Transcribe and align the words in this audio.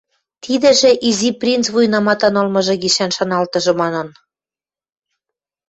Тидӹжӹ 0.43 0.91
Изи 1.09 1.29
принц 1.39 1.65
вуйнаматан 1.73 2.35
ылмыжы 2.41 2.75
гишӓн 2.83 3.11
шаналтыжы 3.17 3.73
манын. 3.81 4.07